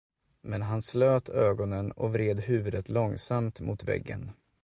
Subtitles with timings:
[0.41, 4.31] Men han slöt ögonen och vred huvudet långsamt mot väggen.